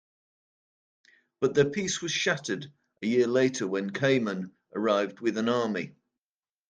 [1.41, 5.93] But their peace was shattered a year later when Khayman arrived with an army.